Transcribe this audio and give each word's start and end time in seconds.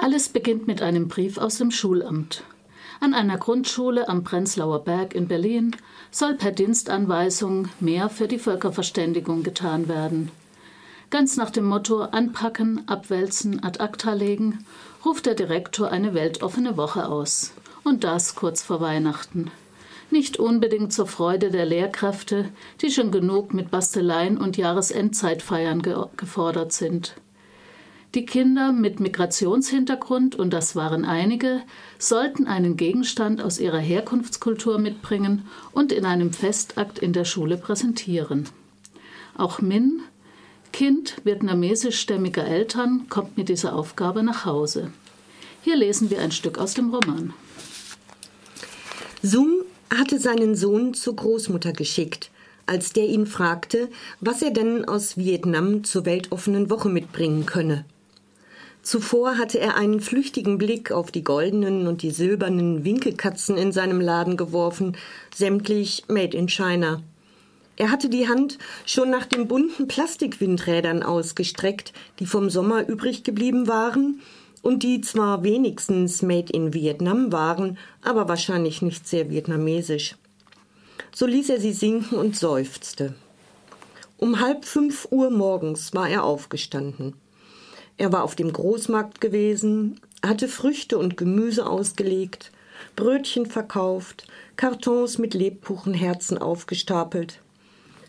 Alles 0.00 0.28
beginnt 0.28 0.68
mit 0.68 0.80
einem 0.80 1.08
Brief 1.08 1.38
aus 1.38 1.58
dem 1.58 1.72
Schulamt. 1.72 2.44
An 3.00 3.14
einer 3.14 3.36
Grundschule 3.36 4.08
am 4.08 4.22
Prenzlauer 4.22 4.84
Berg 4.84 5.12
in 5.12 5.26
Berlin 5.26 5.74
soll 6.12 6.34
per 6.34 6.52
Dienstanweisung 6.52 7.68
mehr 7.80 8.08
für 8.08 8.28
die 8.28 8.38
Völkerverständigung 8.38 9.42
getan 9.42 9.88
werden. 9.88 10.30
Ganz 11.10 11.36
nach 11.36 11.50
dem 11.50 11.64
Motto 11.64 12.02
Anpacken, 12.02 12.86
Abwälzen, 12.86 13.64
ad 13.64 13.80
acta 13.80 14.12
legen, 14.12 14.64
ruft 15.04 15.26
der 15.26 15.34
Direktor 15.34 15.90
eine 15.90 16.14
weltoffene 16.14 16.76
Woche 16.76 17.08
aus. 17.08 17.52
Und 17.82 18.04
das 18.04 18.36
kurz 18.36 18.62
vor 18.62 18.80
Weihnachten. 18.80 19.50
Nicht 20.12 20.38
unbedingt 20.38 20.92
zur 20.92 21.08
Freude 21.08 21.50
der 21.50 21.66
Lehrkräfte, 21.66 22.50
die 22.82 22.92
schon 22.92 23.10
genug 23.10 23.52
mit 23.52 23.72
Basteleien 23.72 24.38
und 24.38 24.56
Jahresendzeitfeiern 24.56 25.82
ge 25.82 25.96
gefordert 26.16 26.72
sind. 26.72 27.16
Die 28.18 28.26
Kinder 28.26 28.72
mit 28.72 28.98
Migrationshintergrund, 28.98 30.34
und 30.34 30.52
das 30.52 30.74
waren 30.74 31.04
einige, 31.04 31.62
sollten 32.00 32.48
einen 32.48 32.76
Gegenstand 32.76 33.40
aus 33.40 33.60
ihrer 33.60 33.78
Herkunftskultur 33.78 34.80
mitbringen 34.80 35.46
und 35.70 35.92
in 35.92 36.04
einem 36.04 36.32
Festakt 36.32 36.98
in 36.98 37.12
der 37.12 37.24
Schule 37.24 37.56
präsentieren. 37.56 38.48
Auch 39.36 39.60
Min, 39.60 40.00
Kind 40.72 41.14
vietnamesischstämmiger 41.22 42.44
Eltern, 42.44 43.06
kommt 43.08 43.36
mit 43.36 43.48
dieser 43.48 43.76
Aufgabe 43.76 44.24
nach 44.24 44.44
Hause. 44.44 44.90
Hier 45.62 45.76
lesen 45.76 46.10
wir 46.10 46.18
ein 46.18 46.32
Stück 46.32 46.58
aus 46.58 46.74
dem 46.74 46.92
Roman. 46.92 47.32
Sung 49.22 49.60
hatte 49.96 50.18
seinen 50.18 50.56
Sohn 50.56 50.92
zur 50.92 51.14
Großmutter 51.14 51.72
geschickt, 51.72 52.32
als 52.66 52.92
der 52.92 53.06
ihn 53.06 53.26
fragte, 53.26 53.88
was 54.18 54.42
er 54.42 54.50
denn 54.50 54.86
aus 54.86 55.16
Vietnam 55.16 55.84
zur 55.84 56.04
weltoffenen 56.04 56.68
Woche 56.68 56.88
mitbringen 56.88 57.46
könne. 57.46 57.84
Zuvor 58.88 59.36
hatte 59.36 59.60
er 59.60 59.76
einen 59.76 60.00
flüchtigen 60.00 60.56
Blick 60.56 60.92
auf 60.92 61.10
die 61.10 61.22
goldenen 61.22 61.86
und 61.86 62.00
die 62.00 62.10
silbernen 62.10 62.84
Winkelkatzen 62.84 63.58
in 63.58 63.70
seinem 63.70 64.00
Laden 64.00 64.38
geworfen, 64.38 64.96
sämtlich 65.34 66.04
made 66.08 66.34
in 66.34 66.48
China. 66.48 67.02
Er 67.76 67.90
hatte 67.90 68.08
die 68.08 68.28
Hand 68.28 68.56
schon 68.86 69.10
nach 69.10 69.26
den 69.26 69.46
bunten 69.46 69.88
Plastikwindrädern 69.88 71.02
ausgestreckt, 71.02 71.92
die 72.18 72.24
vom 72.24 72.48
Sommer 72.48 72.88
übrig 72.88 73.24
geblieben 73.24 73.68
waren 73.68 74.22
und 74.62 74.82
die 74.82 75.02
zwar 75.02 75.42
wenigstens 75.42 76.22
made 76.22 76.50
in 76.50 76.72
Vietnam 76.72 77.30
waren, 77.30 77.76
aber 78.00 78.26
wahrscheinlich 78.26 78.80
nicht 78.80 79.06
sehr 79.06 79.28
vietnamesisch. 79.28 80.16
So 81.14 81.26
ließ 81.26 81.50
er 81.50 81.60
sie 81.60 81.74
sinken 81.74 82.16
und 82.16 82.36
seufzte. 82.36 83.14
Um 84.16 84.40
halb 84.40 84.64
fünf 84.64 85.08
Uhr 85.10 85.28
morgens 85.28 85.92
war 85.92 86.08
er 86.08 86.24
aufgestanden. 86.24 87.12
Er 87.98 88.12
war 88.12 88.22
auf 88.22 88.36
dem 88.36 88.52
Großmarkt 88.52 89.20
gewesen, 89.20 90.00
hatte 90.24 90.46
Früchte 90.48 90.98
und 90.98 91.16
Gemüse 91.16 91.66
ausgelegt, 91.66 92.52
Brötchen 92.94 93.46
verkauft, 93.46 94.28
Kartons 94.56 95.18
mit 95.18 95.34
Lebkuchenherzen 95.34 96.38
aufgestapelt, 96.38 97.40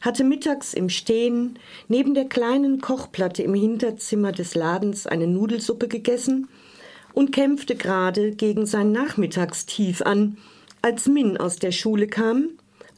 hatte 0.02 0.24
mittags 0.24 0.76
im 0.76 0.90
Stehen 0.90 1.58
neben 1.88 2.14
der 2.14 2.26
kleinen 2.26 2.82
Kochplatte 2.82 3.42
im 3.42 3.56
Hinterzimmer 3.56 4.32
des 4.32 4.54
Ladens 4.54 5.08
eine 5.08 5.28
Nudelsuppe 5.28 5.88
gegessen 5.88 6.48
und 7.14 7.32
kämpfte 7.32 7.76
gerade 7.76 8.32
gegen 8.32 8.68
sein 8.68 8.92
Nachmittagstief 8.92 10.04
an, 10.04 10.38
als 10.84 11.08
Min 11.08 11.38
aus 11.38 11.58
der 11.58 11.72
Schule 11.72 12.08
kam 12.08 12.50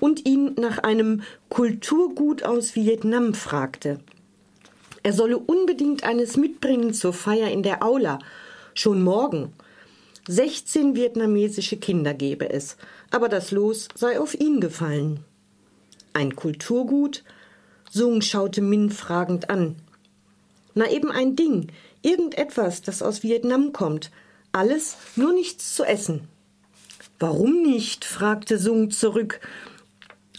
und 0.02 0.28
ihn 0.28 0.56
nach 0.60 0.80
einem 0.80 1.22
Kulturgut 1.50 2.44
aus 2.44 2.76
Vietnam 2.76 3.34
fragte. 3.34 4.02
Er 5.04 5.14
solle 5.14 5.38
unbedingt 5.38 6.04
eines 6.04 6.38
mitbringen 6.38 6.94
zur 6.94 7.14
Feier 7.14 7.50
in 7.50 7.64
der 7.64 7.84
Aula, 7.84 8.20
schon 8.74 9.02
morgen. 9.02 9.54
Sechzehn 10.28 10.96
vietnamesische 10.96 11.78
Kinder 11.78 12.14
gebe 12.14 12.50
es, 12.50 12.78
aber 13.10 13.28
das 13.28 13.52
Los 13.52 13.88
sei 13.96 14.20
auf 14.20 14.40
ihn 14.40 14.62
gefallen. 14.62 15.22
Ein 16.14 16.36
Kulturgut? 16.36 17.24
Sung 17.90 18.22
schaute 18.22 18.62
Min 18.62 18.90
fragend 18.92 19.50
an. 19.50 19.76
Na 20.76 20.90
eben 20.90 21.12
ein 21.12 21.36
Ding, 21.36 21.68
irgendetwas, 22.02 22.82
das 22.82 23.02
aus 23.02 23.24
Vietnam 23.24 23.74
kommt. 23.74 24.12
Alles, 24.52 24.98
nur 25.16 25.34
nichts 25.34 25.76
zu 25.76 25.84
essen. 25.84 26.28
Warum 27.20 27.62
nicht? 27.62 28.06
fragte 28.06 28.58
Sung 28.58 28.92
zurück, 28.92 29.42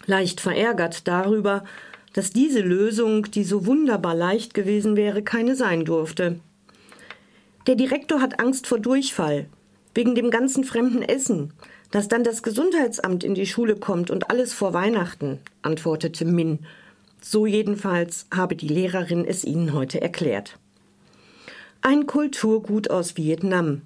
leicht 0.06 0.40
verärgert 0.40 1.06
darüber, 1.08 1.64
dass 2.12 2.30
diese 2.30 2.60
Lösung, 2.60 3.30
die 3.30 3.44
so 3.44 3.66
wunderbar 3.66 4.14
leicht 4.14 4.54
gewesen 4.54 4.96
wäre, 4.96 5.22
keine 5.22 5.56
sein 5.56 5.84
durfte. 5.84 6.40
Der 7.66 7.74
Direktor 7.74 8.20
hat 8.20 8.40
Angst 8.40 8.66
vor 8.66 8.78
Durchfall, 8.78 9.46
wegen 9.94 10.14
dem 10.14 10.30
ganzen 10.30 10.64
fremden 10.64 11.02
Essen, 11.02 11.52
dass 11.90 12.08
dann 12.08 12.24
das 12.24 12.42
Gesundheitsamt 12.42 13.24
in 13.24 13.34
die 13.34 13.46
Schule 13.46 13.76
kommt 13.76 14.10
und 14.10 14.30
alles 14.30 14.52
vor 14.52 14.72
Weihnachten, 14.72 15.38
antwortete 15.62 16.24
Min. 16.24 16.60
So 17.20 17.46
jedenfalls 17.46 18.26
habe 18.34 18.56
die 18.56 18.68
Lehrerin 18.68 19.24
es 19.24 19.44
ihnen 19.44 19.72
heute 19.74 20.00
erklärt. 20.00 20.58
Ein 21.82 22.06
Kulturgut 22.06 22.90
aus 22.90 23.16
Vietnam. 23.16 23.82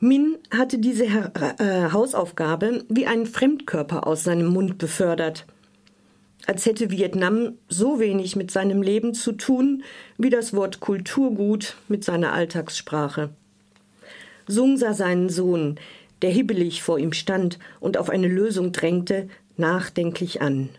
Min 0.00 0.38
hatte 0.50 0.78
diese 0.78 1.04
äh, 1.04 1.92
Hausaufgabe 1.92 2.84
wie 2.88 3.06
einen 3.06 3.26
Fremdkörper 3.26 4.06
aus 4.06 4.24
seinem 4.24 4.46
Mund 4.46 4.78
befördert 4.78 5.46
als 6.46 6.66
hätte 6.66 6.90
Vietnam 6.90 7.54
so 7.68 8.00
wenig 8.00 8.36
mit 8.36 8.50
seinem 8.50 8.82
Leben 8.82 9.14
zu 9.14 9.32
tun 9.32 9.84
wie 10.18 10.30
das 10.30 10.54
Wort 10.54 10.80
Kulturgut 10.80 11.76
mit 11.88 12.04
seiner 12.04 12.32
Alltagssprache. 12.32 13.30
Sung 14.46 14.76
sah 14.76 14.92
seinen 14.92 15.28
Sohn, 15.28 15.78
der 16.20 16.30
hibbelig 16.30 16.82
vor 16.82 16.98
ihm 16.98 17.12
stand 17.12 17.58
und 17.80 17.96
auf 17.96 18.10
eine 18.10 18.28
Lösung 18.28 18.72
drängte, 18.72 19.28
nachdenklich 19.56 20.42
an. 20.42 20.70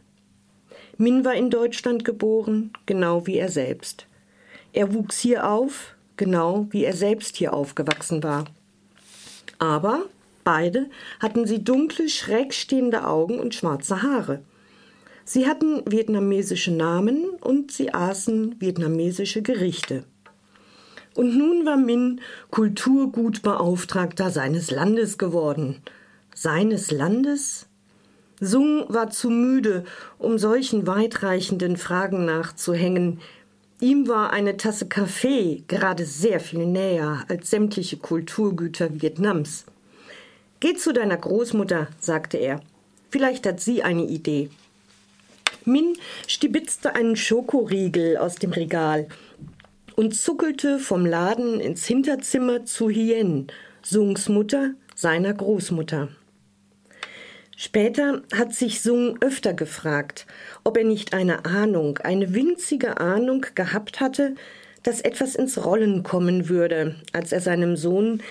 Min 0.98 1.26
war 1.26 1.34
in 1.34 1.50
Deutschland 1.50 2.06
geboren, 2.06 2.72
genau 2.86 3.26
wie 3.26 3.38
er 3.38 3.50
selbst. 3.50 4.06
Er 4.74 4.94
wuchs 4.94 5.20
hier 5.20 5.50
auf, 5.50 5.96
genau 6.18 6.68
wie 6.70 6.84
er 6.84 6.94
selbst 6.94 7.38
hier 7.38 7.54
aufgewachsen 7.54 8.24
war. 8.24 8.46
Aber 9.60 10.06
beide 10.44 10.90
hatten 11.20 11.46
sie 11.46 11.64
dunkle, 11.64 12.10
schräg 12.10 12.54
stehende 12.54 13.08
Augen 13.08 13.40
und 13.40 13.56
schwarze 13.56 14.02
Haare. 14.02 14.42
Sie 15.26 15.48
hatten 15.48 15.84
vietnamesische 15.90 16.72
Namen 16.72 17.30
und 17.40 17.72
sie 17.72 17.94
aßen 17.94 18.56
vietnamesische 18.60 19.42
Gerichte. 19.42 20.04
Und 21.16 21.38
nun 21.38 21.66
war 21.66 21.78
Min 21.78 22.22
Kulturgutbeauftragter 22.52 24.32
seines 24.32 24.72
Landes 24.72 25.18
geworden. 25.18 25.82
Seines 26.36 26.92
Landes? 26.92 27.68
Sung 28.40 28.86
war 28.90 29.10
zu 29.12 29.30
müde, 29.30 29.86
um 30.18 30.38
solchen 30.38 30.88
weitreichenden 30.88 31.78
Fragen 31.78 32.26
nachzuhängen. 32.26 33.22
Ihm 33.80 34.08
war 34.08 34.32
eine 34.32 34.58
Tasse 34.58 34.88
Kaffee 34.88 35.64
gerade 35.68 36.06
sehr 36.06 36.40
viel 36.40 36.66
näher 36.66 37.24
als 37.30 37.50
sämtliche 37.50 37.98
Kulturgüter 37.98 39.02
Vietnams. 39.02 39.66
Geh 40.60 40.74
zu 40.74 40.94
deiner 40.94 41.18
Großmutter, 41.18 41.88
sagte 42.00 42.38
er. 42.38 42.62
Vielleicht 43.10 43.46
hat 43.46 43.60
sie 43.60 43.84
eine 43.84 44.06
Idee. 44.06 44.50
Min 45.66 45.98
stibitzte 46.28 46.96
einen 46.96 47.16
Schokoriegel 47.16 48.18
aus 48.18 48.36
dem 48.36 48.52
Regal 48.52 49.08
und 49.96 50.16
zuckelte 50.16 50.80
vom 50.80 51.06
Laden 51.06 51.60
ins 51.60 51.86
Hinterzimmer 51.86 52.66
zu 52.66 52.90
Hien, 52.90 53.48
Sungs 53.82 54.28
Mutter, 54.30 54.72
seiner 54.96 55.34
Großmutter. 55.34 56.10
Später 57.56 58.24
hat 58.34 58.54
sich 58.54 58.82
Sung 58.82 59.18
öfter 59.22 59.54
gefragt, 59.54 60.26
ob 60.64 60.76
er 60.76 60.84
nicht 60.84 61.14
eine 61.14 61.46
Ahnung, 61.46 62.00
eine 62.00 62.34
winzige 62.34 63.00
Ahnung 63.00 63.46
gehabt 63.56 64.02
hatte, 64.02 64.36
dass 64.82 65.02
etwas 65.02 65.36
ins 65.36 65.64
Rollen 65.64 66.04
kommen 66.04 66.50
würde, 66.50 66.96
als 67.14 67.32
er 67.32 67.40
seinem 67.40 67.78
Sohn 67.78 68.22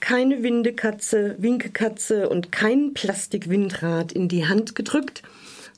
keine 0.00 0.42
Windekatze, 0.42 1.36
Winkekatze 1.38 2.28
und 2.28 2.50
kein 2.50 2.94
Plastikwindrad 2.94 4.12
in 4.12 4.28
die 4.28 4.46
Hand 4.46 4.74
gedrückt 4.74 5.22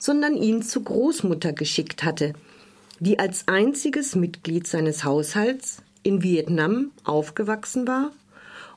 sondern 0.03 0.37
ihn 0.37 0.63
zur 0.63 0.83
Großmutter 0.83 1.53
geschickt 1.53 2.03
hatte, 2.03 2.33
die 2.99 3.21
als 3.21 3.47
einziges 3.47 4.17
Mitglied 4.17 4.67
seines 4.67 5.05
Haushalts 5.05 5.81
in 6.03 6.25
Vietnam 6.25 6.91
aufgewachsen 7.05 7.87
war 7.87 8.11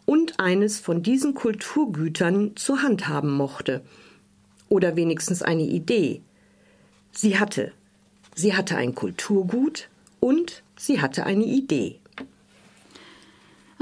und 0.06 0.40
eines 0.40 0.80
von 0.80 1.02
diesen 1.02 1.34
Kulturgütern 1.34 2.56
zur 2.56 2.84
Hand 2.84 3.08
haben 3.08 3.32
mochte. 3.32 3.82
Oder 4.70 4.96
wenigstens 4.96 5.42
eine 5.42 5.64
Idee. 5.64 6.22
Sie 7.12 7.40
hatte. 7.40 7.72
Sie 8.36 8.54
hatte 8.54 8.78
ein 8.78 8.94
Kulturgut 8.94 9.90
und 10.20 10.62
sie 10.78 11.02
hatte 11.02 11.26
eine 11.26 11.46
Idee. 11.46 11.98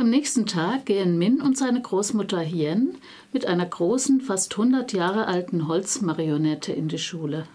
Am 0.03 0.09
nächsten 0.09 0.45
Tag 0.45 0.88
gehen 0.88 1.17
Min 1.17 1.39
und 1.39 1.57
seine 1.57 1.81
Großmutter 1.81 2.41
Hien 2.41 2.97
mit 3.31 3.45
einer 3.45 3.65
großen, 3.65 4.19
fast 4.19 4.51
100 4.51 4.91
Jahre 4.91 5.27
alten 5.27 5.69
Holzmarionette 5.69 6.73
in 6.73 6.89
die 6.89 6.97
Schule. 6.97 7.47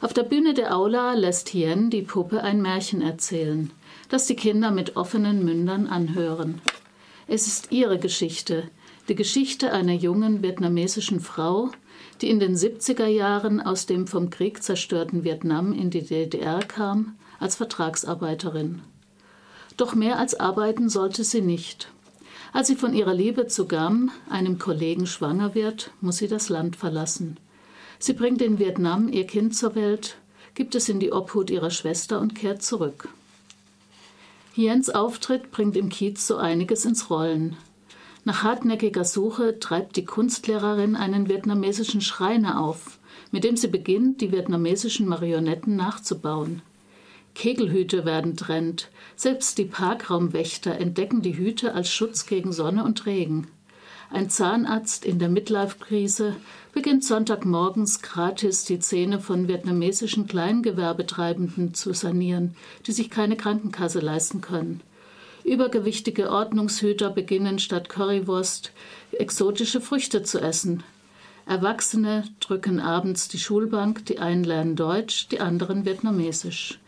Auf 0.00 0.12
der 0.12 0.24
Bühne 0.24 0.54
der 0.54 0.76
Aula 0.76 1.14
lässt 1.14 1.50
Hien 1.50 1.88
die 1.88 2.02
Puppe 2.02 2.42
ein 2.42 2.60
Märchen 2.60 3.00
erzählen, 3.00 3.70
das 4.08 4.26
die 4.26 4.34
Kinder 4.34 4.72
mit 4.72 4.96
offenen 4.96 5.44
Mündern 5.44 5.86
anhören. 5.86 6.60
Es 7.28 7.46
ist 7.46 7.70
ihre 7.70 8.00
Geschichte, 8.00 8.64
die 9.08 9.14
Geschichte 9.14 9.72
einer 9.72 9.94
jungen 9.94 10.42
vietnamesischen 10.42 11.20
Frau, 11.20 11.70
die 12.22 12.28
in 12.28 12.40
den 12.40 12.56
70er 12.56 13.06
Jahren 13.06 13.60
aus 13.60 13.86
dem 13.86 14.08
vom 14.08 14.30
Krieg 14.30 14.64
zerstörten 14.64 15.22
Vietnam 15.22 15.72
in 15.72 15.90
die 15.90 16.02
DDR 16.02 16.58
kam, 16.58 17.16
als 17.38 17.54
Vertragsarbeiterin. 17.54 18.82
Doch 19.78 19.94
mehr 19.94 20.18
als 20.18 20.38
arbeiten 20.38 20.90
sollte 20.90 21.24
sie 21.24 21.40
nicht. 21.40 21.88
Als 22.52 22.66
sie 22.66 22.76
von 22.76 22.94
ihrer 22.94 23.14
Liebe 23.14 23.46
zu 23.46 23.66
Gam, 23.66 24.10
einem 24.28 24.58
Kollegen, 24.58 25.06
schwanger 25.06 25.54
wird, 25.54 25.92
muss 26.00 26.18
sie 26.18 26.28
das 26.28 26.48
Land 26.48 26.76
verlassen. 26.76 27.38
Sie 28.00 28.12
bringt 28.12 28.42
in 28.42 28.58
Vietnam 28.58 29.08
ihr 29.08 29.24
Kind 29.24 29.54
zur 29.54 29.76
Welt, 29.76 30.16
gibt 30.54 30.74
es 30.74 30.88
in 30.88 30.98
die 30.98 31.12
Obhut 31.12 31.48
ihrer 31.48 31.70
Schwester 31.70 32.20
und 32.20 32.34
kehrt 32.34 32.62
zurück. 32.62 33.08
Hiens 34.52 34.90
Auftritt 34.90 35.52
bringt 35.52 35.76
im 35.76 35.88
Kiez 35.88 36.26
so 36.26 36.36
einiges 36.36 36.84
ins 36.84 37.08
Rollen. 37.08 37.56
Nach 38.24 38.42
hartnäckiger 38.42 39.04
Suche 39.04 39.60
treibt 39.60 39.94
die 39.94 40.04
Kunstlehrerin 40.04 40.96
einen 40.96 41.28
vietnamesischen 41.28 42.00
Schreiner 42.00 42.60
auf, 42.60 42.98
mit 43.30 43.44
dem 43.44 43.56
sie 43.56 43.68
beginnt, 43.68 44.20
die 44.20 44.32
vietnamesischen 44.32 45.06
Marionetten 45.06 45.76
nachzubauen. 45.76 46.62
Kegelhüte 47.38 48.04
werden 48.04 48.36
trennt, 48.36 48.88
selbst 49.14 49.58
die 49.58 49.64
Parkraumwächter 49.64 50.72
entdecken 50.72 51.22
die 51.22 51.36
Hüte 51.36 51.72
als 51.72 51.88
Schutz 51.88 52.26
gegen 52.26 52.52
Sonne 52.52 52.82
und 52.82 53.06
Regen. 53.06 53.46
Ein 54.10 54.28
Zahnarzt 54.28 55.04
in 55.04 55.20
der 55.20 55.28
Midlife-Krise 55.28 56.34
beginnt 56.72 57.04
Sonntagmorgens 57.04 58.02
gratis 58.02 58.64
die 58.64 58.80
Zähne 58.80 59.20
von 59.20 59.46
vietnamesischen 59.46 60.26
Kleingewerbetreibenden 60.26 61.74
zu 61.74 61.92
sanieren, 61.92 62.56
die 62.88 62.92
sich 62.92 63.08
keine 63.08 63.36
Krankenkasse 63.36 64.00
leisten 64.00 64.40
können. 64.40 64.80
Übergewichtige 65.44 66.32
Ordnungshüter 66.32 67.08
beginnen 67.08 67.60
statt 67.60 67.88
Currywurst 67.88 68.72
exotische 69.12 69.80
Früchte 69.80 70.24
zu 70.24 70.40
essen. 70.40 70.82
Erwachsene 71.46 72.24
drücken 72.40 72.80
abends 72.80 73.28
die 73.28 73.38
Schulbank, 73.38 74.06
die 74.06 74.18
einen 74.18 74.42
lernen 74.42 74.74
Deutsch, 74.74 75.28
die 75.28 75.38
anderen 75.38 75.84
Vietnamesisch. 75.84 76.80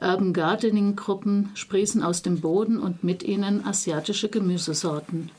Urban 0.00 0.32
Gardening 0.32 0.96
Gruppen 0.96 1.50
sprießen 1.54 2.02
aus 2.02 2.22
dem 2.22 2.40
Boden 2.40 2.78
und 2.78 3.02
mit 3.02 3.22
ihnen 3.22 3.64
asiatische 3.66 4.28
Gemüsesorten. 4.28 5.30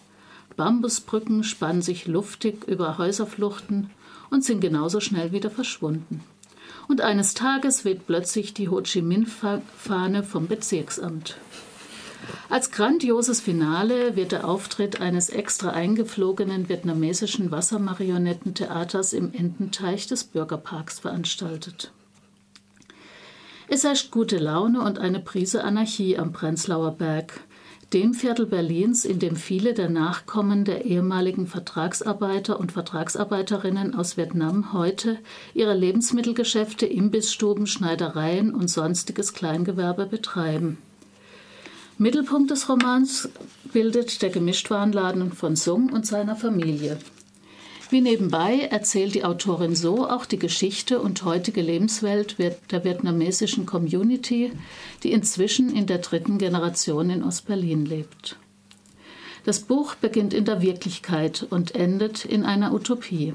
Bambusbrücken 0.58 1.44
spannen 1.44 1.82
sich 1.82 2.08
luftig 2.08 2.68
über 2.68 2.98
Häuserfluchten 2.98 3.90
und 4.30 4.44
sind 4.44 4.60
genauso 4.60 5.00
schnell 5.00 5.32
wieder 5.32 5.50
verschwunden. 5.50 6.22
Und 6.90 7.02
eines 7.02 7.34
Tages 7.34 7.86
weht 7.86 8.06
plötzlich 8.08 8.54
die 8.54 8.68
Ho 8.68 8.82
Chi 8.82 9.02
Minh-Fahne 9.02 10.24
vom 10.24 10.48
Bezirksamt. 10.48 11.38
Als 12.50 12.72
grandioses 12.72 13.40
Finale 13.40 14.16
wird 14.16 14.34
der 14.34 14.48
Auftritt 14.48 15.00
eines 15.00 15.30
extra 15.30 15.70
eingeflogenen 15.70 16.68
vietnamesischen 16.68 17.52
Wassermarionettentheaters 17.52 19.14
im 19.14 19.34
Ententeich 19.34 20.08
des 20.08 20.26
Bürgerparks 20.26 21.00
veranstaltet. 21.00 21.92
Es 23.72 23.84
herrscht 23.84 24.10
gute 24.10 24.40
Laune 24.40 24.82
und 24.82 24.98
eine 24.98 25.20
Prise 25.20 25.64
Anarchie 25.64 26.18
am 26.18 26.34
Prenzlauer 26.34 26.94
Berg, 26.94 27.42
dem 27.94 28.16
Viertel 28.16 28.48
Berlins, 28.48 29.06
in 29.06 29.20
dem 29.20 29.36
viele 29.36 29.76
der 29.76 29.90
Nachkommen 29.90 30.66
der 30.66 30.86
ehemaligen 30.86 31.46
Vertragsarbeiter 31.46 32.60
und 32.60 32.72
Vertragsarbeiterinnen 32.72 33.94
aus 33.94 34.18
Vietnam 34.18 34.74
heute 34.74 35.20
ihre 35.54 35.76
Lebensmittelgeschäfte, 35.76 36.88
Imbissstuben, 36.88 37.68
Schneidereien 37.68 38.56
und 38.56 38.70
sonstiges 38.70 39.34
Kleingewerbe 39.34 40.08
betreiben. 40.08 40.80
Mittelpunkt 42.00 42.50
des 42.50 42.70
Romans 42.70 43.30
bildet 43.72 44.24
der 44.24 44.32
Gemischtwarenladen 44.32 45.32
von 45.32 45.56
Sung 45.56 45.92
und 45.94 46.08
seiner 46.08 46.36
Familie. 46.36 46.98
Wie 47.92 48.02
nebenbei 48.02 48.68
erzählt 48.70 49.16
die 49.16 49.24
Autorin 49.24 49.76
so 49.76 50.08
auch 50.08 50.26
die 50.26 50.38
Geschichte 50.38 51.00
und 51.02 51.24
heutige 51.24 51.62
Lebenswelt 51.62 52.38
der 52.38 52.84
vietnamesischen 52.84 53.66
Community, 53.66 54.52
die 55.02 55.12
inzwischen 55.12 55.76
in 55.76 55.88
der 55.88 55.98
dritten 55.98 56.38
Generation 56.38 57.10
in 57.10 57.24
Ostberlin 57.24 57.86
lebt. 57.86 58.38
Das 59.44 59.62
Buch 59.62 59.96
beginnt 59.96 60.36
in 60.36 60.46
der 60.46 60.62
Wirklichkeit 60.62 61.48
und 61.50 61.74
endet 61.74 62.26
in 62.26 62.44
einer 62.44 62.74
Utopie. 62.74 63.34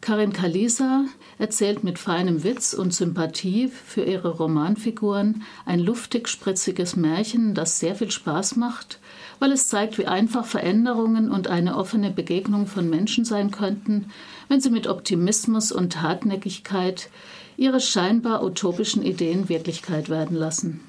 Karin 0.00 0.32
Kalisa 0.32 1.04
erzählt 1.38 1.84
mit 1.84 1.98
feinem 1.98 2.42
Witz 2.42 2.72
und 2.72 2.94
Sympathie 2.94 3.68
für 3.68 4.02
ihre 4.02 4.30
Romanfiguren 4.30 5.42
ein 5.66 5.78
luftig 5.78 6.28
spritziges 6.28 6.96
Märchen, 6.96 7.54
das 7.54 7.78
sehr 7.78 7.94
viel 7.94 8.10
Spaß 8.10 8.56
macht, 8.56 8.98
weil 9.40 9.52
es 9.52 9.68
zeigt, 9.68 9.98
wie 9.98 10.06
einfach 10.06 10.46
Veränderungen 10.46 11.30
und 11.30 11.48
eine 11.48 11.76
offene 11.76 12.10
Begegnung 12.10 12.66
von 12.66 12.88
Menschen 12.88 13.26
sein 13.26 13.50
könnten, 13.50 14.06
wenn 14.48 14.60
sie 14.60 14.70
mit 14.70 14.86
Optimismus 14.86 15.70
und 15.70 16.00
Hartnäckigkeit 16.00 17.10
ihre 17.58 17.80
scheinbar 17.80 18.42
utopischen 18.42 19.02
Ideen 19.02 19.50
Wirklichkeit 19.50 20.08
werden 20.08 20.36
lassen. 20.36 20.80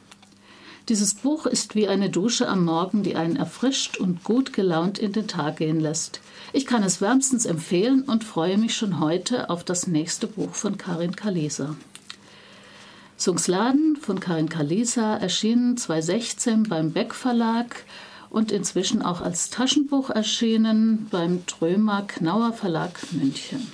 Dieses 0.89 1.13
Buch 1.13 1.45
ist 1.45 1.75
wie 1.75 1.87
eine 1.87 2.09
Dusche 2.09 2.47
am 2.47 2.65
Morgen, 2.65 3.03
die 3.03 3.15
einen 3.15 3.35
erfrischt 3.35 3.97
und 3.97 4.23
gut 4.23 4.51
gelaunt 4.51 4.97
in 4.97 5.11
den 5.11 5.27
Tag 5.27 5.57
gehen 5.57 5.79
lässt. 5.79 6.21
Ich 6.53 6.65
kann 6.65 6.83
es 6.83 7.01
wärmstens 7.01 7.45
empfehlen 7.45 8.01
und 8.03 8.23
freue 8.23 8.57
mich 8.57 8.75
schon 8.75 8.99
heute 8.99 9.49
auf 9.49 9.63
das 9.63 9.87
nächste 9.87 10.27
Buch 10.27 10.55
von 10.55 10.77
Karin 10.77 11.15
Kalisa. 11.15 11.75
Sungsladen 13.15 13.95
von 13.95 14.19
Karin 14.19 14.49
Kalisa 14.49 15.15
erschien 15.17 15.77
2016 15.77 16.63
beim 16.63 16.91
Beck 16.91 17.13
Verlag 17.13 17.83
und 18.31 18.51
inzwischen 18.51 19.03
auch 19.03 19.21
als 19.21 19.51
Taschenbuch 19.51 20.09
erschienen 20.09 21.07
beim 21.11 21.45
Trömer 21.45 22.01
Knauer 22.07 22.53
Verlag 22.53 22.99
München. 23.11 23.71